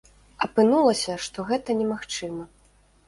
[0.45, 2.43] Апынулася, што гэта немагчыма.